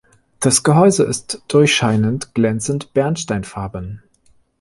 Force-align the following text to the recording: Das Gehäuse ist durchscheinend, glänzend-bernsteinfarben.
Das 0.39 0.63
Gehäuse 0.63 1.03
ist 1.03 1.43
durchscheinend, 1.47 2.33
glänzend-bernsteinfarben. 2.33 4.01